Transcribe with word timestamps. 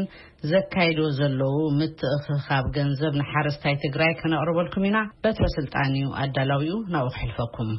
ዘካይዶ 0.53 1.01
ዘለዉ 1.21 1.57
ምትእክካብ 1.81 2.65
ገንዘብ 2.79 3.13
ንሓረስታይ 3.23 3.77
ትግራይ 3.87 4.13
ክነቕርበልኩም 4.23 4.87
ኢና 4.91 5.01
በትረስልጣን 5.25 5.91
እዩ 6.03 6.07
ኣዳላዊኡ 6.25 6.75
ናብኡ 6.95 7.07
ክሕልፈኩም 7.19 7.71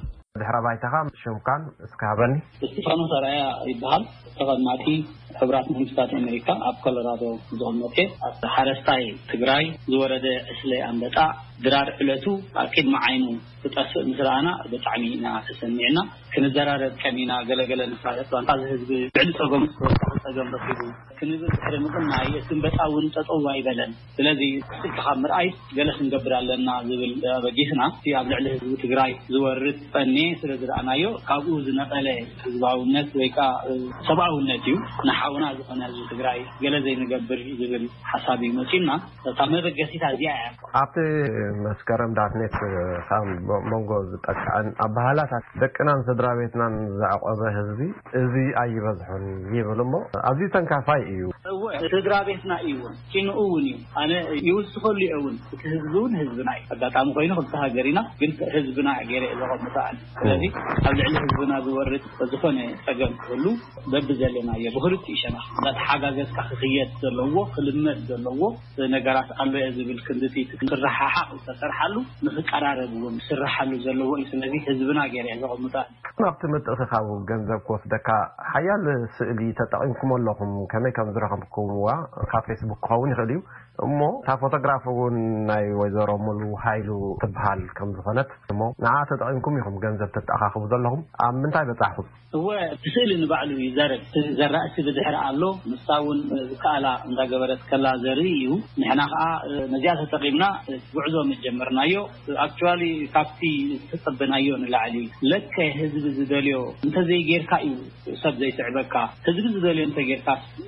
ድሕራባይታኻ 0.41 0.95
ሽሙካን 1.19 1.61
ስከሃበኒ 1.89 2.31
እስተፈኖ 2.65 2.99
ሰርኣያ 3.11 3.43
ይበሃል 3.69 4.03
ተቐድማቲ 4.37 4.85
ሕብራት 5.39 5.67
መንግስታት 5.73 6.11
ኣሜሪካ 6.21 6.47
ኣብ 6.69 6.75
ኮሎራዶ 6.85 7.23
ዝቅመት 7.59 7.95
ሓረስታይ 8.55 9.05
ትግራይ 9.31 9.63
ዝወረደ 9.91 10.25
እስለይ 10.53 10.81
ኣንበጣእ 10.89 11.31
ድራር 11.63 11.89
ዕለቱ 12.01 12.25
ኣቂድማዓይኑ 12.63 13.25
ክጠስእ 13.63 14.03
ምስራኣና 14.09 14.49
ብጣዕሚ 14.71 15.05
ናሰኒዕና 15.23 15.99
ክንዘራረብ 16.33 16.93
ከሚኢና 17.01 17.33
ገለገለ 17.49 17.81
ሳ 18.01 18.05
ዋንዚ 18.33 18.63
ህዝቢ 18.71 18.89
ልዕሊ 19.17 19.29
ፀገም 19.39 19.63
ፀገም 20.25 20.49
ረኪቡ 20.55 20.81
ክንብ 21.19 21.41
ድሕሪ 21.53 21.73
ምቕናይ 21.83 22.27
ዝንበፃ 22.47 22.75
እውን 22.89 23.05
ጠጠዋ 23.15 23.47
ይበለን 23.59 23.91
ስለዚ 24.17 24.41
ካካብ 24.95 25.17
ምርኣይ 25.23 25.47
ገለ 25.77 25.89
ክንገብር 25.97 26.33
ኣለና 26.39 26.69
ዝብል 26.89 27.13
ኣበጊስና 27.37 27.81
እ 28.09 28.13
ኣብ 28.21 28.27
ልዕሊ 28.33 28.47
ህዝቢ 28.55 28.73
ትግራይ 28.83 29.13
ዝወርድ 29.35 29.79
ቀኔ 29.95 30.15
ስለዝረኣናዮ 30.41 31.05
ካብኡ 31.29 31.55
ዝነቐለ 31.69 32.07
ህዝባኣውነት 32.43 33.09
ወይከዓ 33.21 33.49
ሰብኣውነት 34.09 34.67
እዩ 34.73 34.75
ንሓውና 35.09 35.45
ዝኾነ 35.59 35.81
ህዝቢ 35.89 36.03
ትግራይ 36.13 36.41
ገለ 36.65 36.75
ዘይንገብር 36.87 37.41
ዝብል 37.61 37.85
ሓሳብ 38.11 38.41
እዩ 38.49 38.53
መፂና 38.61 38.89
ካብ 39.39 39.47
መበገሲታ 39.57 40.03
እዚኣ 40.17 40.35
እያ 40.37 40.53
ኣብቲ 40.83 40.97
መስከረም 41.65 42.11
ዳፍኔት 42.19 42.55
ካብ 43.07 43.25
መንጎ 43.71 43.91
ዝጠቃዐን 44.11 44.67
ኣብ 44.85 44.91
ባህላታት 44.97 45.45
ደቅናን 45.61 46.01
ስድራ 46.07 46.27
ቤትናን 46.39 46.75
ዘዕቆበ 46.99 47.41
ህዝቢ 47.57 47.79
እዚ 48.21 48.33
ኣይበዝሖን 48.61 49.25
ይብሉ 49.57 49.79
እሞ 49.87 49.93
ኣብዝዩ 50.31 50.49
ተንካፋይ 50.55 51.01
እዩ 51.13 51.23
እ 51.77 51.89
ስድራ 51.93 52.13
ቤትና 52.29 52.51
እዩ 52.67 52.73
ውን 52.85 52.95
ጭንኡ 53.13 53.35
እውን 53.45 53.65
እዩ 53.71 53.75
ኣነ 54.03 54.11
ይውስኸሉ 54.49 54.99
ዮ 55.13 55.19
ውን 55.25 55.35
እቲ 55.55 55.61
ህዝቢ 55.73 55.87
እውን 56.01 56.13
ህዝብና 56.21 56.49
እዩ 56.59 56.63
ኣጋጣሚ 56.75 57.07
ኮይኑ 57.17 57.31
ክተሃገሪኢና 57.45 58.01
ግን 58.21 58.33
ህዝብና 58.55 58.89
ገይረእ 59.11 59.33
ዝኮምሳኣኒ 59.41 59.99
ስለዚ 60.19 60.43
ኣብ 60.85 60.95
ልዕሊ 60.99 61.15
ህዝብና 61.25 61.51
ዝወርጥ 61.67 62.03
ዝኾነ 62.33 62.59
ፀገም 62.87 63.13
ክህሉ 63.23 63.45
በቢ 63.91 64.07
ዘለና 64.21 64.49
ዮ 64.65 64.73
ብክልጡ 64.77 65.05
ዩ 65.15 65.17
ሸማ 65.23 65.35
እዳተሓጋገዝካ 65.59 66.39
ክኽየጥ 66.51 66.89
ዘለዎ 67.03 67.37
ክልመጥ 67.55 67.99
ዘለዎ 68.11 68.41
ነገራት 68.95 69.29
ኣሎዮ 69.43 69.67
ዝብል 69.79 69.99
ክንቲራሓሓ 70.07 71.13
ዝተሰርሓሉ 71.37 71.95
ንክቀራረብ 72.25 72.91
እውን 72.99 73.15
ስራሓሉ 73.29 73.69
ዘለዎ 73.85 74.11
ስለዚ 74.31 74.53
ህዝብና 74.67 74.99
ገይርአ 75.15 75.35
ዘቅምታ 75.43 75.75
ናብቲ 76.23 76.43
ምጥእ 76.51 76.75
ክካብ 76.79 77.07
ገንዘብ 77.29 77.59
ክወስደካ 77.67 78.09
ሓያል 78.51 78.85
ስእሊ 79.15 79.39
ተጠቂምኩም 79.59 80.11
ኣለኹም 80.17 80.51
ከመይ 80.71 80.93
ከም 80.97 81.09
ዝረከምኩም 81.15 81.69
ዋ 81.85 81.95
ካብ 82.31 82.43
ፌስቡክ 82.49 82.79
ክኸውን 82.85 83.11
ይኽእል 83.13 83.31
እዩ 83.33 83.39
እሞ 83.85 83.99
እታ 84.19 84.29
ፎቶግራፍ 84.41 84.83
ውን 84.99 85.15
ናይ 85.49 85.65
ወይዘሮ 85.79 86.11
ሙሉ 86.25 86.41
ሃይሉ 86.65 86.89
ትበሃል 87.23 87.63
ከም 87.77 87.89
ዝኾነት 87.97 88.29
እሞ 88.53 88.61
ንኣ 88.83 88.93
ተጠቂምኩም 89.09 89.57
ኢኹም 89.61 89.75
ገንዘብ 89.85 90.11
ተኣካኽቡ 90.17 90.61
ዘለኹም 90.73 91.01
ኣብ 91.27 91.35
ምንታይ 91.41 91.65
በፃሕኩም 91.69 92.07
እወ 92.39 92.47
ስእሊ 92.93 93.11
ንባዕሉ 93.23 93.51
ዩዘር 93.65 93.91
ዘራእሲ 94.39 94.75
ብድሕር 94.87 95.15
ኣሎ 95.25 95.41
ምስሳ 95.71 95.89
እውን 96.03 96.17
ዝከኣላ 96.51 96.87
እንዳገበረት 97.09 97.61
ከላ 97.71 97.85
ዘርኢ 98.05 98.31
እዩ 98.39 98.49
ንሕና 98.81 99.01
ከዓ 99.11 99.21
መዝያ 99.73 99.91
ተጠቂምና 100.01 100.45
ጉዕዞ 100.95 101.15
ጀመርናዮ 101.45 101.93
ኣዋ 102.45 102.73
ካብቲ 103.17 103.41
ተፀብናዮ 103.91 104.47
ንላዕሊ 104.63 104.97
ዝደልዮ 106.17 106.57
እንተዘይ 106.85 107.21
ጌርካ 107.29 107.51
እዩ 107.67 107.75
ሰብ 108.23 108.33
ዘይስዕበካ 108.41 108.93
ህዝቢ 109.27 109.45
ዝደልዮ 109.55 109.83
እተ 109.89 109.97
ጌርካ 110.09 110.27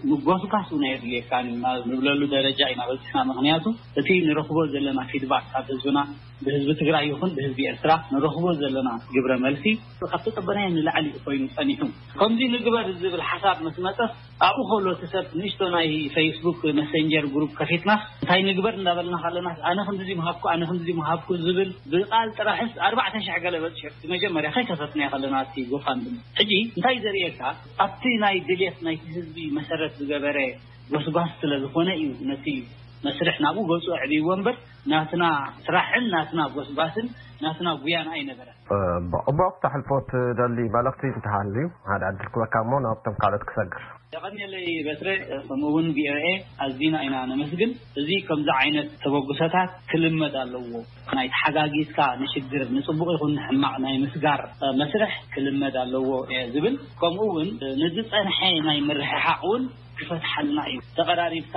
ምጎሱካስናየብልካዩንብለሉ 0.10 2.22
ደረጃ 2.36 2.60
እዩ 2.72 2.76
ናበዝሕና 2.82 3.20
ምክንያቱ 3.32 3.66
እቲ 4.02 4.10
ንረኽቦ 4.28 4.58
ዘለና 4.74 5.00
ፊድባክ 5.12 5.46
ካብ 5.54 5.66
ህዝብና 5.74 5.98
ብህዝቢ 6.46 6.70
ትግራይ 6.80 7.04
ይኹን 7.12 7.32
ብህዝቢ 7.38 7.60
ኤርትራ 7.70 7.92
ንረኽቦ 8.14 8.46
ዘለና 8.62 8.90
ግብረ 9.14 9.34
መልሲ 9.46 9.64
ካብ 10.12 10.22
ተጠበናየ 10.26 10.68
ንላዕሊዩ 10.76 11.14
ኮይኑ 11.26 11.44
ፀኒሑ 11.58 11.82
ከምዚ 12.20 12.40
ንግበር 12.56 12.88
ዝብል 13.02 13.24
ሓሳብ 13.30 13.58
መስመፀፍ 13.68 14.12
ኣኡ 14.48 14.58
ከሎ 14.72 14.88
ቲሰብ 15.02 15.26
ንእሽቶ 15.40 15.62
ናይ 15.76 15.90
ፌስቡክ 16.16 16.60
መሰንጀር 16.80 17.26
ሩ 17.42 17.44
ከፊትና 17.60 17.92
እንታይ 18.22 18.42
ንግበር 18.50 18.76
እዳበለና 18.82 19.18
ከለና 19.26 19.50
ኣነ 19.72 19.80
ክንሃብኩ 20.10 20.44
ኣነ 20.54 20.62
ክንሃብኩ 20.72 21.30
ዝብል 21.46 21.72
ብቃል 21.94 22.30
ጥራሕስ 22.40 22.72
ኣርባዕተሽሕ 22.90 23.36
ገለበፅሽ 23.46 23.86
መጀመርያ 24.16 24.52
ከይከፈትኒ 24.58 25.02
ከለና 25.14 25.36
እ 25.62 25.68
ጎፋን 25.74 26.00
ድ 26.06 26.18
ሕጂ 26.40 26.52
እንታይ 26.78 26.98
ዘርእካ 27.06 27.42
ኣብቲ 27.86 28.04
ናይ 28.26 28.38
ድሌት 28.50 28.78
ናይቲ 28.88 29.06
ህዝቢ 29.20 29.38
መሰረት 29.60 29.94
ዝገበረ 30.02 30.38
ጎስጓስ 30.92 31.32
ስለዝኮነ 31.40 31.90
እዩ 32.02 32.10
ነቲ 32.32 32.46
እዩ 32.60 32.66
መስርሕ 33.06 33.36
ናብኡ 33.46 33.64
ገፁ 33.72 33.86
ኣዕብዎ 34.04 34.30
ንበር 34.42 34.56
ናስና 34.92 35.24
ስራሕን 35.66 36.06
ናስና 36.14 36.40
ጎስባስን 36.56 37.08
ናስና 37.44 37.70
ጉያን 37.84 38.08
ኣይነበረንእቦ 38.16 39.40
ክታሕልፎ 39.58 39.90
ትደሊ 40.12 40.60
ማለእኽቲ 40.76 41.04
እንትሃል 41.14 41.50
ዩ 41.64 41.68
ሓደ 41.92 42.02
ዕድል 42.10 42.30
ክበካ 42.34 42.56
ሞ 42.72 42.80
ናብቶም 42.86 43.18
ካልኦት 43.22 43.44
ክሰግር 43.50 43.84
የቀኒለይ 44.16 44.66
በትረ 44.88 45.08
ከምኡእውን 45.48 45.88
ቪኦኤ 45.96 46.26
ኣዝና 46.66 46.96
ኢና 47.06 47.16
ነመስግን 47.32 47.72
እዚ 48.02 48.10
ከምዚ 48.28 48.50
ዓይነት 48.60 48.90
ተበግሶታት 49.04 49.72
ክልመድ 49.92 50.36
ኣለዎ 50.44 50.64
ናይ 51.18 51.28
ተሓጋጊዝካ 51.34 51.98
ንሽግር 52.22 52.64
ንፅቡቅ 52.76 53.10
ይኹን 53.16 53.34
ንሕማቅ 53.40 53.76
ናይ 53.86 53.98
ምስጋር 54.06 54.44
መስርሕ 54.82 55.14
ክልመድ 55.36 55.76
ኣለዎ 55.84 56.06
እየ 56.34 56.46
ዝብል 56.56 56.78
ከምኡ 57.02 57.28
እውን 57.34 57.50
ንዝፀንሐ 57.82 58.40
ናይ 58.70 58.80
ምርሕሓቅ 58.90 59.40
እውን 59.50 59.66
ክፈትሓልና 60.00 60.60
እዩ 60.72 60.80
ተቀራሪብካ 60.98 61.56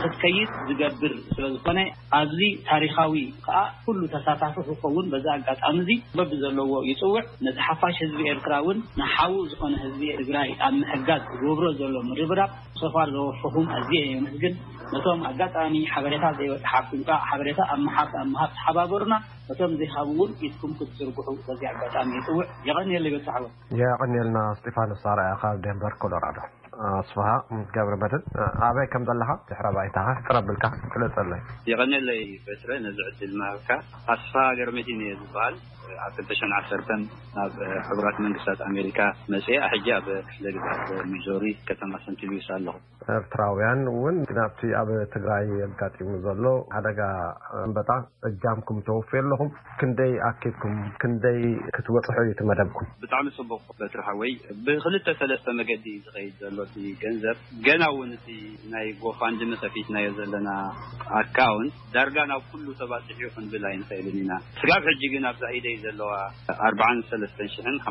ክትከይድ 0.00 0.50
ዝገብር 0.68 1.12
ስለዝኮነ 1.34 1.78
ኣብዚ 2.18 2.40
ታሪካዊ 2.70 3.14
ከዓ 3.46 3.56
ኩሉ 3.86 4.00
ተሳታፉ 4.14 4.54
ክኸውን 4.68 5.06
በዛ 5.12 5.26
ኣጋጣሚ 5.38 5.76
እዙ 6.02 6.18
በቢ 6.20 6.32
ዘለዎ 6.42 6.70
ይፅውዕ 6.90 7.22
ነዝሓፋሽ 7.46 7.96
ህዝቢ 8.04 8.20
ኤርትራ 8.34 8.52
እውን 8.64 8.78
ንሓዉ 9.00 9.34
ዝኮነ 9.52 9.74
ህዝቢ 9.86 10.04
ትግራይ 10.20 10.50
ኣብ 10.68 10.74
ምሕጋዝ 10.82 11.22
ዝገብሮ 11.32 11.68
ዘሎ 11.80 11.94
ምርብራቅ 12.10 12.50
ሶፋር 12.82 13.08
ዘወፈኩም 13.16 13.66
ኣዝየ 13.78 14.02
የመስግር 14.12 14.54
ነቶም 14.94 15.20
ኣጋጣሚ 15.30 15.74
ሓበሬታ 15.92 16.24
ዘይበፅሓፍ 16.38 16.86
ምካ 17.02 17.10
ሓበሬታ 17.28 17.60
ኣብ 17.74 17.80
መሓብ 17.88 18.10
ኣምሃብ 18.24 18.50
ተሓባበሩና 18.58 19.14
እቶም 19.52 19.74
ዘይሃቡ 19.80 20.08
እውን 20.16 20.32
ኢድኩም 20.46 20.72
ክትዝርጉሑ 20.78 21.28
በዚ 21.48 21.62
ኣጋጣሚ 21.72 22.10
ይፅውዕ 22.20 22.48
የቀኒ 22.70 22.90
ይበፅ 23.08 23.28
ዕሎ 23.38 23.44
የቀኒልና 23.82 24.40
ስጢፋንሳርያካብ 24.58 25.62
ደንበር 25.66 25.94
ኮሎራዶ 26.04 26.38
ኣስፋሃ 26.94 27.26
ገብረመድን 27.74 28.22
ኣበይ 28.68 28.86
ከም 28.92 29.02
ዘለካ 29.08 29.30
ድሕረባይታኸ 29.48 30.06
ክጥረብልካ 30.18 30.64
ክክልጸለይ 30.78 31.42
የቀኒለይ 31.70 32.22
በስረ 32.46 32.70
ነዝዕድል 32.86 33.32
ማርካ 33.42 33.68
ኣስፋ 34.14 34.32
ገር 34.60 34.70
መዲን 34.78 35.02
እየ 35.06 35.12
ዝበሃል 35.20 35.54
ኣብ 36.04 36.12
2ተሽ0ዓሰርተ 36.18 36.88
ናብ 37.36 37.52
ሕራት 37.88 38.18
መንግስታት 38.24 38.60
ኣሜሪካ 38.70 38.98
መፅ 39.32 39.46
ሕጂ 39.72 39.86
ኣብ 39.98 40.06
ክፍለ 40.28 40.44
ግ 40.54 40.56
ሚዞሪ 41.12 41.44
ከተማ 41.68 41.92
ሰንቲቪዩስ 42.04 42.48
ኣለኹም 42.56 42.82
ኤርትራውያን 43.16 43.80
እውን 43.92 44.16
ናብቲ 44.38 44.60
ኣብ 44.80 44.90
ትግራይ 45.14 45.46
ኣጋጢሙ 45.66 46.10
ዘሎ 46.26 46.44
ሓደጋ 46.76 47.00
በጣ 47.78 47.88
እጃምኩም 48.28 48.78
ተወፍ 48.88 49.10
ኣለኹም 49.22 49.50
ክንደይ 49.80 50.12
ኣኪብኩም 50.30 50.76
ክንደይ 51.04 51.40
ክትበፅሑ 51.76 52.16
እዩ 52.26 52.34
ትመደብኩም 52.40 52.88
ብጣዕሚ 53.04 53.26
ፅቡቅ 53.38 53.60
በትራሓ 53.80 54.08
ወይ 54.22 54.32
ብክልተሰለስተ 54.68 55.46
መገዲ 55.60 55.88
ዝኸይድ 56.06 56.36
ዘሎቲ 56.44 56.74
ገንዘብ 57.04 57.40
ገና 57.68 57.82
እውን 57.94 58.12
እቲ 58.18 58.28
ናይ 58.74 58.88
ጎፋንድሚ 59.04 59.52
ከፊት 59.64 59.90
ናዮ 59.96 60.08
ዘለና 60.20 60.48
ኣካውንት 61.22 61.76
ዳርጋ 61.96 62.18
ናብ 62.32 62.44
ኩሉ 62.52 62.66
ተባፅሕ 62.82 63.20
ክንብል 63.36 63.64
ኣይንክእልን 63.72 64.16
ኢና 64.24 64.32
ጋብ 64.70 64.82
ሕጂ 64.92 65.02
ግን 65.14 65.24
ኣደ 65.32 65.42
ዘለዋ 65.84 66.12
43ሓ11 66.70 67.90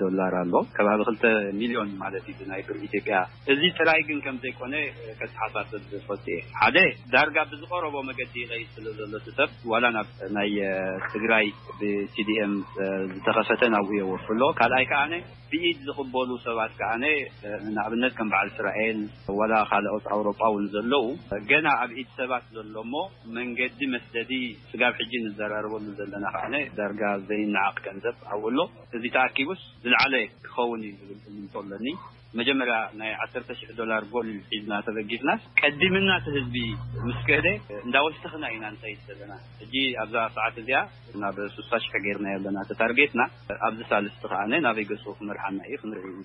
ዶላር 0.00 0.34
ኣሎ 0.42 0.54
ከባቢ 0.76 1.00
2 1.10 1.26
ሚሊዮን 1.60 1.90
ማለት 2.02 2.26
እዩናይ 2.32 2.62
ብርኢትዮጵያ 2.68 3.16
እዚ 3.54 3.62
ትራይ 3.78 4.00
ግን 4.08 4.18
ከም 4.26 4.36
ዘይኮነ 4.44 4.74
ከተሓሳስ 5.20 5.70
ብፈቱ 5.92 6.26
እየ 6.34 6.40
ሓደ 6.60 6.76
ዳርጋ 7.14 7.36
ብዝቀረቦ 7.52 7.94
መገዲ 8.10 8.34
ይኸይድ 8.44 8.70
ስለ 8.76 8.86
ዘሎቲ 8.98 9.28
ሰብ 9.38 9.50
ዋላ 9.72 9.84
ናብ 9.96 10.08
ናይ 10.38 10.52
ትግራይ 11.14 11.46
ብቲዲኤም 11.80 12.54
ዝተኸፈተ 13.14 13.62
ናብኡ 13.76 13.92
የወፍሎ 14.00 14.42
ካልኣይ 14.60 14.86
ከዓ 14.92 15.02
ነ 15.12 15.22
ብኢድ 15.52 15.78
ዝቕበሉ 15.86 16.28
ሰባት 16.46 16.70
ከዓ 16.78 16.90
ንኣብነት 17.72 18.12
ከም 18.18 18.28
በዓል 18.32 18.48
እስራኤል 18.52 18.98
ዋላ 19.38 19.54
ካልኦት 19.70 20.04
ኣውሮጳ 20.14 20.40
እውን 20.52 20.64
ዘለዉ 20.74 21.02
ገና 21.50 21.66
ኣብ 21.82 21.90
ኢድ 22.02 22.10
ሰባት 22.20 22.44
ዘሎ 22.56 22.74
ሞ 22.92 23.02
መንገዲ 23.38 23.80
መስደዲ 23.94 24.30
ስጋብ 24.70 24.94
ሕጂ 25.00 25.12
ዘርአ 25.40 25.61
ረበሉ 25.64 25.84
ዘለና 25.98 26.24
ከዓነ 26.34 26.54
ዳርጋ 26.78 27.02
ዘይናዓቅ 27.28 27.76
ገንዘብ 27.86 28.16
ኣብኡሎ 28.32 28.56
እዚ 28.96 29.04
ተኣኪቡስ 29.16 29.60
ዝለዓለ 29.84 30.14
ክኸውን 30.46 30.80
እዩ 30.90 30.96
ዝብል 31.10 31.32
ምንተወሎኒ 31.42 31.86
መጀመርያ 32.40 32.76
ናይ 33.00 33.10
ዓተሽሕ 33.24 33.68
ዶላር 33.80 34.02
ጎል 34.12 34.28
ሒዝና 34.52 34.72
ተበጊፍና 34.86 35.30
ቀዲምና 35.60 36.08
እቲ 36.20 36.26
ህዝቢ 36.36 36.54
ምስ 37.06 37.18
ክህደ 37.28 37.46
እንዳ 37.86 37.94
ወሽተኽና 38.06 38.44
ኢና 38.54 38.64
እንታይይ 38.72 38.96
ዘለና 39.08 39.34
እጂ 39.64 39.74
ኣብዛ 40.04 40.16
ሰዓት 40.36 40.56
እዚያ 40.62 40.78
ናብ 41.22 41.36
ሱሳ 41.56 41.70
ሽ0 41.84 42.00
ገይርና 42.06 42.26
የለና 42.34 42.58
ተታርጌትና 42.70 43.22
ኣብዚ 43.68 43.80
ሳልስቲ 43.92 44.22
ከዓነ 44.32 44.52
ናበይ 44.66 44.86
ገጽ 44.92 45.04
ክመርሓና 45.18 45.58
እዩ 45.68 45.76
ክንርእዩ 45.82 46.16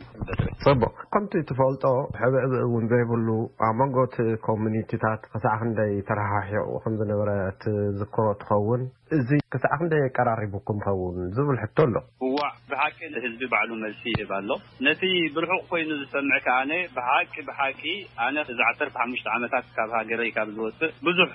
ረ 0.44 0.86
ከምቲ 1.16 1.34
ትፈልጦ 1.52 1.84
ሕብዕእ 2.22 2.48
እውን 2.68 2.86
ዘይብሉ 2.94 3.28
ኣብ 3.68 3.76
መንጎት 3.82 4.16
ኮሚኒቲታት 4.48 5.22
ክሳዕ 5.34 5.56
ክንደይ 5.64 5.92
ተራሓሕቁ 6.10 6.70
ከም 6.86 6.96
ዝነበረ 7.02 7.30
እትዝክሮ 7.52 8.26
ትኸውን 8.44 8.82
እዚ 9.18 9.30
ክሳዕ 9.54 9.74
ክንደይ 9.82 10.02
የቀራሪብኩም 10.06 10.80
ኸውን 10.86 11.18
ዝብል 11.38 11.58
ሕቶ 11.64 11.78
ኣሎ 11.88 11.96
እዋ 12.28 12.40
ብሓቂ 12.72 12.98
ህዝቢ 13.26 13.42
ባዕሉ 13.54 13.72
መልሲ 13.84 14.04
ይህብ 14.18 14.32
ኣሎ 14.40 14.50
ነቲ 14.88 15.04
ብርሑቅ 15.36 15.62
ኮይኑ 15.72 15.97
እዝሰምዕከኣነ 15.98 16.72
ብሓቂ 16.96 17.34
ብሓቂ 17.50 17.82
ኣነ 18.26 18.36
እዚ 18.54 18.60
1ሰተ 18.70 18.90
ሓሙሽተ 19.02 19.28
ዓመታት 19.36 19.66
ካብ 19.76 19.92
ሃገረይ 20.00 20.30
ካብ 20.38 20.48
ዝወፅእ 20.58 20.92
ብዙሕ 21.08 21.30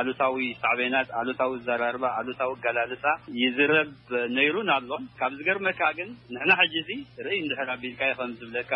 ኣሉታዊ 0.00 0.40
ሳዕበናት 0.62 1.08
ኣሉታዊ 1.20 1.52
ዘራርባ 1.68 2.04
ኣሉታዊ 2.20 2.50
ጋላልፃ 2.64 3.04
ይዝረብ 3.42 3.88
ነይሩን 4.36 4.70
ኣሎ 4.76 4.90
ካብ 5.20 5.32
ዝገርመካ 5.38 5.80
ግን 6.00 6.08
ንሕና 6.34 6.50
ሕጂ 6.60 6.74
ዚ 6.88 6.98
ርኢ 7.26 7.38
እንድሕራ 7.44 7.68
ኣቢልካይ 7.78 8.12
ከም 8.18 8.32
ዝብለካ 8.40 8.72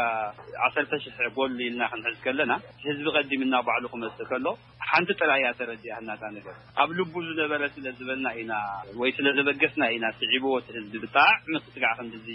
ዓሰተ 0.67 0.93
00 1.09 1.33
ጎል 1.39 1.53
ኢልና 1.69 1.83
ክንሕዝ 1.93 2.17
ከለና 2.27 2.53
ህዝቢ 2.87 3.07
ቀዲምና 3.19 3.55
ባዕሉ 3.69 3.85
ክመስእ 3.95 4.25
ከሎ 4.33 4.47
ሓንቲ 4.91 5.11
ጥራያ 5.21 5.47
ተረዲእ 5.59 5.95
ህናታ 5.99 6.23
ነገር 6.37 6.55
ኣብ 6.83 6.91
ልቡ 6.99 7.15
ዝነበረ 7.29 7.63
ስለዝበልና 7.75 8.29
ኢና 8.41 8.53
ወይ 9.01 9.11
ስለዘበገስና 9.17 9.85
ኢና 9.95 10.05
ስዒብዎት 10.19 10.67
ህዝቢ 10.77 10.95
ብጣዕምክስጋዕ 11.05 11.93
ከምዙ 11.99 12.27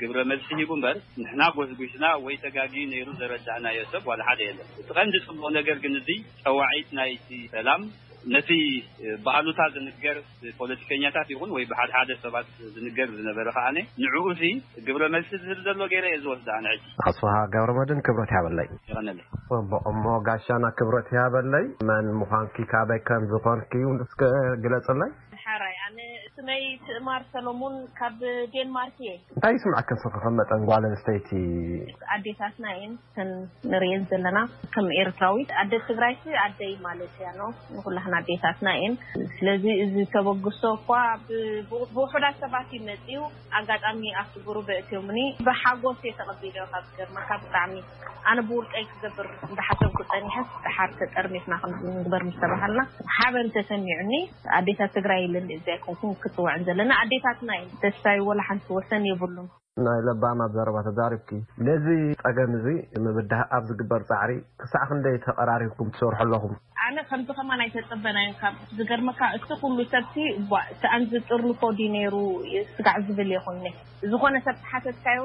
ግብረ 0.00 0.18
መልሲ 0.30 0.48
ሂቡ 0.60 0.70
እምበር 0.76 0.96
ንሕና 1.22 1.42
ጎስጉስናወ 1.56 2.22
ጋ 2.56 2.62
ይሩ 2.98 3.08
ዘረዳእናዮ 3.20 3.78
ሰብ 3.92 4.04
ዋላ 4.10 4.22
ሓደ 4.28 4.40
የለን 4.48 4.66
እቲ 4.80 4.88
ከንዚ 4.98 5.14
ፅቡቕ 5.28 5.44
ነገር 5.60 5.76
ግን 5.84 5.94
እዙ 6.00 6.08
ፀዋዒት 6.44 6.90
ናይቲ 6.98 7.28
ሰላም 7.54 7.82
ነቲ 8.34 8.50
ባህሉታ 9.26 9.60
ዝንገር 9.74 10.16
ፖለቲከኛታት 10.60 11.28
ይኹን 11.32 11.50
ወይ 11.56 11.64
ብሓደሓደ 11.70 12.10
ሰባት 12.24 12.48
ዝንገር 12.76 13.08
ዝነበረ 13.18 13.46
ከዓ 13.56 13.66
ንዕኡ 14.02 14.24
እዚ 14.34 14.42
ግብረ 14.86 15.04
መልስ 15.14 15.30
ዝህል 15.44 15.60
ዘሎ 15.66 15.78
ገይረ 15.92 16.06
እየ 16.10 16.18
ዝወስድ 16.24 16.48
ኣነ 16.56 16.66
ዕጂ 16.76 16.84
ኣስፋሃ 17.10 17.36
ገብረመድን 17.54 18.02
ክብረት 18.08 18.32
ያበለይ 18.38 18.68
ይ 18.92 19.22
እሞ 19.92 20.04
ጋሻና 20.28 20.64
ክብረት 20.80 21.10
ያበለይ 21.20 21.66
መን 21.90 22.08
ምዃን 22.22 22.48
ከበይ 22.74 23.00
ከም 23.10 23.24
ዝኮንክ 23.32 23.72
ዩ 23.84 23.94
ንስከግለፅለይ 24.00 25.12
ስመይ 26.40 26.64
ትእማር 26.86 27.22
ሰሎሙን 27.34 27.76
ካብ 27.98 28.18
ዴንማርክ 28.52 28.96
እየ 29.02 29.10
እንታይ 29.20 29.52
ይስምዓከንስክከም 29.54 30.34
መጠን 30.40 30.60
ጓል 30.68 30.82
ኣንስተይቲ 30.88 31.30
ኣዴታትና 32.14 32.64
እየን 32.74 32.92
ንርአን 33.72 34.02
ዘለና 34.10 34.38
ከም 34.74 34.86
ኤርትራዊት 35.02 35.50
ኣዴት 35.62 35.82
ትግራይ 35.90 36.14
ኣደይ 36.42 36.72
ማለት 36.86 37.14
እያ 37.22 37.28
ኖ 37.40 37.48
ንኩላክ 37.76 38.06
ኣዴታትና 38.20 38.68
እየን 38.78 38.94
ስለዚ 39.38 39.64
እዚ 39.84 39.94
ተበግሶ 40.14 40.60
ኳ 40.90 40.98
ብውሑዳት 41.96 42.38
ሰባት 42.44 42.70
ዩመፂ 42.78 43.04
ዩ 43.16 43.20
ኣጋጣሚ 43.62 44.02
ኣትጉሩ 44.22 44.56
በእትዮምኒ 44.68 45.20
ብሓጎስ 45.48 46.00
የ 46.10 46.14
ተቐቢሉ 46.20 46.54
ዮ 46.62 46.66
ካብ 46.76 46.86
ገርማካ 47.00 47.30
ብጣዕሚ 47.44 47.74
ኣነ 48.30 48.38
ብውልቀይ 48.50 48.86
ክገብር 48.92 49.26
እዳሓሰብ 49.50 49.92
ክፀኒሐስ 49.98 50.48
ሓርጠርሚፍና 50.78 51.52
ከምግበር 51.64 52.22
ዝተባሃልና 52.30 52.80
ሓበ 53.18 53.34
ንተሰሚዑኒ 53.48 54.12
ኣዴታት 54.60 54.90
ትግራይ 54.98 55.22
ለእዝይ 55.34 55.78
ኮንኩም 55.88 56.14
ፅውዕን 56.36 56.64
ዘለና 56.68 56.90
ዓዴታት 57.02 57.38
ና 57.48 57.58
ደስታይ 57.82 58.18
ዎላሓንቲ 58.28 58.66
ወሰኒ 58.78 59.04
የብሉም 59.10 59.48
ናይ 59.86 59.98
ለባና 60.06 60.40
ኣብ 60.46 60.52
ዘረባ 60.56 60.78
ተዛሪብኪ 60.86 61.30
ነዚ 61.66 61.86
ፀገም 62.22 62.52
እዚ 62.58 62.66
ምምድህ 63.04 63.42
ኣብ 63.58 63.64
ዝግበር 63.68 64.02
ፃዕሪ 64.10 64.32
ክሳዕ 64.62 64.82
ክንደይ 64.90 65.16
ተቀራሪብኩም 65.26 65.92
ትሰርሑ 65.94 66.18
ኣለኹም 66.24 66.54
ኣነ 66.86 66.98
ከምዚ 67.10 67.28
ከማ 67.38 67.50
ናይ 67.60 67.68
ተፀበናዮም 67.74 68.34
ካ 68.40 68.50
ዝገርምካ 68.76 69.20
እቲ 69.38 69.48
ኩሉ 69.62 69.78
ሰብ 69.92 70.52
ኣንዚ 70.96 71.12
ጥርንኮዲ 71.28 71.80
ነይሩ 71.96 72.14
ስጋዕ 72.76 72.96
ዝብል 73.06 73.30
እየ 73.32 73.40
ኮይኒ 73.46 73.66
ዝኮነ 74.10 74.34
ሰብቲሓሰትካዮው 74.46 75.24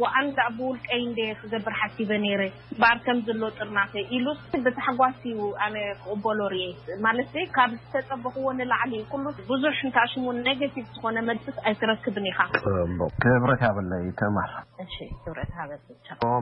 ዋኣንኣብውልቀይ 0.00 1.02
ንዴ 1.10 1.18
ክገብር 1.40 1.74
ሓሲበ 1.80 2.10
ነይረ 2.24 2.42
ባር 2.80 2.96
ከም 3.06 3.20
ዘሎ 3.28 3.42
ጥርማከ 3.58 3.94
ኢሉ 4.16 4.26
ብተሓጓስ 4.66 5.18
እዩ 5.32 5.40
ኣነ 5.66 5.74
ክቅበሎ 6.02 6.40
ርአ 6.54 6.64
ማለት 7.06 7.32
ካብ 7.56 7.70
ዝተፀበኽዎ 7.86 8.48
ንላዕሊ 8.60 8.92
ዩ 9.00 9.04
ኩሉ 9.14 9.24
ብዙሕ 9.52 9.72
ሽንታሽሙን 9.80 10.38
ነገቲቭ 10.48 10.86
ዝኮነ 10.96 11.18
መፅስ 11.30 11.58
ኣይትረክብን 11.70 12.28
ኢኻረ 12.32 12.52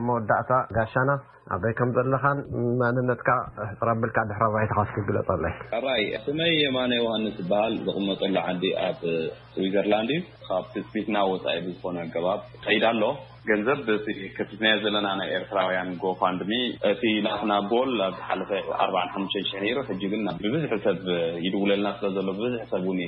መወዳእታ 0.07 0.51
ጋሻና 0.75 1.11
ኣበይ 1.55 1.73
ከም 1.77 1.89
ዘለኻን 1.95 2.39
መንነትካ 2.81 3.29
ሕፅረብልካ 3.69 4.17
ድሕራ 4.29 4.45
ባይት 4.55 4.71
ካስኪ 4.77 4.97
ግለፀለይ 5.07 5.53
ኣራይ 5.77 6.03
ስመይ 6.25 6.51
የማነ 6.63 6.91
ዋሃንስ 7.05 7.35
ዝበሃል 7.39 7.73
ዝቕመጠሉ 7.85 8.35
ዓዲ 8.47 8.63
ኣብ 8.87 9.01
ስዊዘርላንድ 9.53 10.11
እዩ 10.17 10.21
ካብ 10.47 10.65
ትስቢትናብ 10.75 11.29
ወፃኢ 11.33 11.57
ብዝኮኑ 11.65 11.95
ኣገባብ 12.05 12.41
ከይዳ 12.65 12.85
ኣሎ 12.93 13.03
ገንዘብ 13.51 13.77
ቲ 14.05 14.07
ክስትናየ 14.37 14.75
ዘለና 14.83 15.07
ናይ 15.19 15.29
ኤርትራውያን 15.37 15.89
ጎፋንድሚ 16.03 16.51
እቲ 16.91 17.03
ናፍና 17.25 17.53
ቦል 17.71 17.91
ኣብሓለፈ 18.07 18.51
ኣርዓ 18.85 18.99
ሓሙሽተን 19.13 19.45
ሽሕ 19.49 19.59
ነሩ 19.65 19.79
ሕጂግን 19.89 20.23
ብብዙሕ 20.43 20.71
ሰብ 20.85 21.01
ይድውለልና 21.45 21.91
ስለዘሎ 21.99 22.27
ብብዙሕ 22.39 22.61
ሰብ 22.73 22.83
ውን 22.91 22.99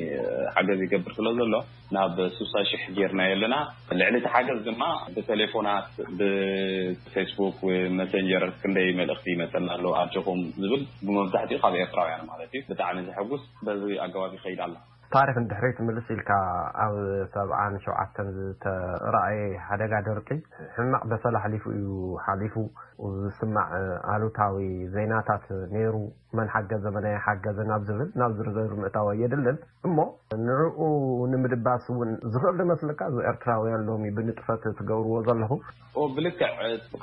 ሓገዝ 0.56 0.82
ይገብር 0.86 1.14
ስለ 1.18 1.28
ዘሎ 1.40 1.54
ናብ 1.98 2.18
ሱሳ 2.38 2.54
ሽሕ 2.72 2.84
ጀርና 3.00 3.22
የለና 3.32 3.56
ልዕሊ 4.00 4.16
እቲ 4.22 4.28
ሓገዝ 4.36 4.62
ድማ 4.70 4.82
ብቴሌፎናት 5.18 5.90
ብፌስቡክ 6.22 7.60
መሰንጀር 8.00 8.46
ክንደይ 8.62 8.90
መልእኽቲ 9.02 9.28
ይመፀልና 9.36 9.72
ኣለው 9.78 9.94
ኣቸኹም 10.04 10.42
ዝብል 10.64 10.82
ብመብዛሕትኡ 11.08 11.60
ካብ 11.66 11.76
ኤርትራውያን 11.84 12.26
ማለት 12.32 12.52
እዩ 12.60 12.64
ብጣዕሚ 12.72 12.98
ዝሐጉስ 13.10 13.46
በዚ 13.68 13.84
ኣገባብ 14.08 14.34
ይኸይድ 14.40 14.62
ኣሎ 14.68 14.74
ታሪክ 15.16 15.38
ንድሕሪ 15.44 15.70
ትምልስ 15.78 16.06
ኢልካ 16.14 16.32
ኣብ 16.84 16.94
ሰብዓን 17.34 17.74
ሸውዓተን 17.84 18.28
ዝተረአየ 18.36 19.40
ሓደጋ 19.68 19.94
ደርቂ 20.08 20.28
ሕማቅ 20.76 21.02
በሰላ 21.12 21.36
ሓሊፉ 21.46 21.64
እዩ 21.78 21.88
ሓሊፉ 22.26 22.54
ዝስማዕ 23.24 23.70
ኣሉታዊ 24.14 24.60
ዜናታት 24.96 25.46
ነይሩ 25.74 25.94
መን 26.38 26.50
ሓገዝ 26.54 26.82
ዘበናየ 26.86 27.18
ሓገዘን 27.26 27.70
ብ 27.82 27.88
ዝብል 27.88 28.10
ናብ 28.20 28.34
ዝርዘሩ 28.38 28.72
ምእታዊ 28.84 29.10
የድለን 29.24 29.58
እሞ 29.88 29.98
ንዕኡ 30.46 30.80
ንምድባስ 31.32 31.86
እውን 31.94 32.12
ዝኽእል 32.34 32.56
ሉመስለካ 32.60 33.00
ዚ 33.16 33.18
ኤርትራውያን 33.32 33.86
ሎሚ 33.90 34.08
ብንጥፈት 34.20 34.64
ትገብርዎ 34.78 35.16
ዘለኹ 35.28 35.52
ብልክዕ 36.16 36.54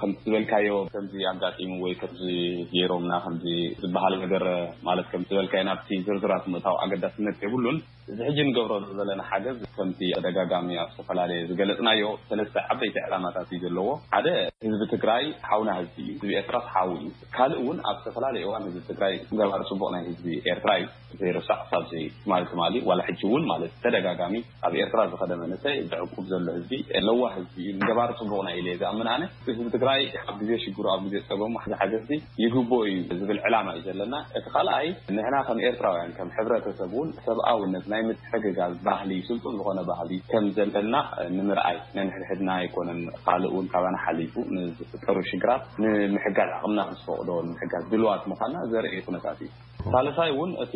ከም 0.01 0.13
ዝበልካዮ 0.25 0.79
ከምዚ 0.95 1.17
ኣጋጢሙ 1.33 1.73
ወይ 1.87 1.95
ከምዚ 2.03 2.25
ገይሮምና 2.73 3.13
ከምዚ 3.27 3.47
ዝበሃል 3.83 4.17
ነገር 4.25 4.47
ማለት 4.89 5.09
ከም 5.13 5.25
ዝበልካዮ 5.31 5.65
ናብቲ 5.71 5.91
ዝርዝራት 6.09 6.47
ምእታዊ 6.55 6.79
ኣገዳስነት 6.87 7.39
የብሉን 7.47 7.79
እዚ 8.13 8.19
ሕጂ 8.29 8.39
ንገብረ 8.49 8.73
ዘለና 8.99 9.21
ሓገዝ 9.31 9.59
ከምቲ 9.77 10.01
ተደጋጋሚ 10.19 10.69
ኣብ 10.83 10.91
ዝተፈላለየ 10.93 11.41
ዝገለፅናዮ 11.49 12.05
ሰለስተ 12.29 12.57
ዓበይቲ 12.73 12.97
ዕላማታት 13.07 13.49
እዩ 13.55 13.59
ዘለዎ 13.65 13.89
ሓደ 14.13 14.27
ህዝቢ 14.65 14.87
ትግራይ 14.93 15.25
ሓዉና 15.49 15.71
ህዝቢ 15.79 15.97
እዩ 16.13 16.21
ህዝቢ 16.21 16.33
ኤርትራ 16.41 16.59
ሓው 16.75 16.89
እዩ 16.99 17.07
ካልእ 17.37 17.61
ውን 17.67 17.79
ኣብ 17.91 17.97
ዝተፈላለየ 18.05 18.47
ዋ 18.53 18.55
ህዝቢ 18.67 18.79
ትግራይ 18.91 19.15
ገባር 19.41 19.63
ፅቡቅ 19.71 19.89
ናይ 19.97 20.05
ህዝቢ 20.11 20.27
ኤርትራ 20.53 20.71
እዩ 20.85 20.89
ዘይርሳዕ 21.23 21.59
ክሳዘ 21.67 21.91
ማል 22.33 22.47
ትማሊ 22.53 22.75
እ 22.85 22.89
ዋ 22.91 22.99
ሕጂ 23.09 23.21
እውን 23.29 23.45
ማለት 23.53 23.75
ተደጋጋሚ 23.85 24.35
ኣብ 24.69 24.75
ኤርትራ 24.85 25.03
ዝኸደመ 25.13 25.43
ንሰይ 25.53 25.77
ዝዕቁፍ 25.93 26.19
ዘሎ 26.33 26.49
ህዝቢ 26.57 26.75
ለዋ 27.09 27.23
ህዝቢ 27.37 27.55
እዩ 27.67 27.71
ንገባሪ 27.83 28.11
ፅቡቅና 28.23 28.49
ኢየ 28.61 28.75
ዝኣምናኣነ 28.81 29.23
ህዝቢ 29.51 29.69
ትግራይ 29.77 30.03
ኣብ 30.31 30.35
ግዜ 30.43 30.53
ሽግሩ 30.65 30.87
ኣብ 30.95 31.03
ግዜ 31.09 31.17
ፀም 31.29 31.53
ዚ 31.71 31.81
ሓገዝ 31.83 32.09
ይግብ 32.45 32.73
እዩ 32.89 32.97
ዝብል 33.21 33.39
ዕላማ 33.49 33.67
እዩ 33.77 33.85
ዘለና 33.91 34.15
እቲ 34.41 34.47
ካልኣይ 34.57 34.89
ንሕና 35.19 35.37
ከም 35.51 35.61
ኤርትራውያን 35.69 36.13
ከ 36.19 36.23
ሕረተሰብ 36.39 36.93
ውን 36.99 37.11
ሰብኣዊነት 37.29 37.85
ናይ 37.91 38.03
ምትሕግጋዝ 38.09 38.73
ባህሊ 38.87 39.11
ይስልፁም 39.19 39.55
ዝኾነ 39.59 39.81
ባህሊ 39.91 40.11
ከም 40.31 40.47
ዘለና 40.57 40.97
ንምርኣይ 41.37 41.77
ናንሕድሕድና 41.97 42.51
ኣይኮነን 42.61 43.01
ካሊእ 43.27 43.51
እውን 43.53 43.67
ካብና 43.73 43.97
ሓሊፉ 44.05 44.35
ንዝፍጠሩ 44.57 45.17
ሽግራት 45.31 45.63
ንምሕጋዝ 45.85 46.51
ኣቅምና 46.57 46.81
ክዝፈቅዶ 46.91 47.31
ንምሕጋዝ 47.47 47.85
ዝልዋት 47.93 48.23
ምኳና 48.33 48.55
ዘርእየ 48.75 49.05
ኩነታት 49.07 49.39
እዩ 49.47 49.51
ሳልሳይ 49.93 50.31
እውን 50.35 50.51
እቲ 50.63 50.75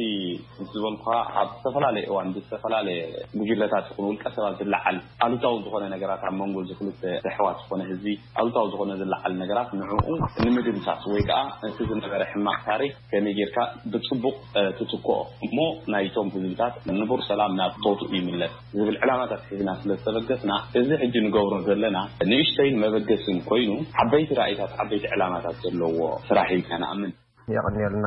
እን 0.61 0.67
ዝበልኩ 0.73 1.05
ካብ 1.35 1.49
ዝተፈላለየ 1.55 2.05
እዋን 2.11 2.29
ብዝተፈላለየ 2.35 3.01
ጉጅለታት 3.39 3.87
ይኹን 3.91 4.05
ውልቀ 4.09 4.25
ሰባት 4.37 4.55
ዝላዓል 4.61 4.97
ኣሉታዊ 5.25 5.55
ዝኮነ 5.65 5.85
ነገራት 5.95 6.23
ኣብ 6.29 6.35
መንጎ 6.41 6.57
ዝክልተ 6.69 7.03
ተሕዋት 7.27 7.59
ዝኾነ 7.63 7.81
ህዝቢ 7.91 8.07
ኣሉታዊ 8.43 8.67
ዝኾነ 8.75 8.93
ዝላዓል 9.01 9.35
ነገራት 9.43 9.71
ንዕኡ 9.81 10.05
ንምድምሳት 10.45 11.03
ወይ 11.13 11.25
ከዓ 11.31 11.41
እቲ 11.71 11.79
ዝነበረ 11.91 12.23
ሕማቅ 12.33 12.59
ታሪክ 12.71 12.95
ከመይ 13.13 13.35
ጌርካ 13.39 13.59
ብፅቡቅ 13.95 14.37
ትትከኦ 14.79 15.19
እሞ 15.49 15.59
ናይቶም 15.95 16.31
ህዝቢታት 16.37 16.77
ንቡርሰላም 17.01 17.55
ናብ 17.61 17.75
ቦት 17.87 18.03
ይምለስ 18.19 18.55
ዝብል 18.79 18.99
ዕላማታት 19.03 19.43
ሒዝና 19.53 19.71
ስለዝተበገስና 19.83 20.53
እዚ 20.83 20.89
ሕጂ 21.03 21.15
ንገብሮ 21.27 21.55
ዘለና 21.69 21.99
ንእሽተይን 22.33 22.79
መበደስን 22.85 23.41
ኮይኑ 23.51 23.71
ዓበይቲ 24.05 24.31
ራእይታት 24.41 24.75
ዓበይቲ 24.85 25.05
ዕላማታት 25.17 25.59
ዘለዎ 25.67 26.01
ስራሕ 26.31 26.49
እዩካ 26.59 26.71
ንኣምን 26.85 27.13
የቀኒልና 27.55 28.07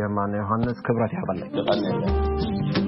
የማን 0.00 0.32
ዮሃንስ 0.42 0.78
ክብረት 0.88 1.12
ይሕበለይ 1.16 2.81